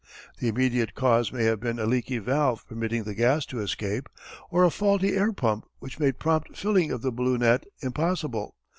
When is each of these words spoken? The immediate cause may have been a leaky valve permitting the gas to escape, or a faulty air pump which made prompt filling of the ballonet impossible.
The 0.39 0.47
immediate 0.47 0.95
cause 0.95 1.31
may 1.31 1.43
have 1.43 1.59
been 1.59 1.77
a 1.77 1.85
leaky 1.85 2.17
valve 2.17 2.65
permitting 2.67 3.03
the 3.03 3.13
gas 3.13 3.45
to 3.45 3.59
escape, 3.59 4.09
or 4.49 4.63
a 4.63 4.71
faulty 4.71 5.15
air 5.15 5.31
pump 5.31 5.67
which 5.77 5.99
made 5.99 6.17
prompt 6.17 6.57
filling 6.57 6.89
of 6.89 7.03
the 7.03 7.11
ballonet 7.11 7.65
impossible. 7.83 8.55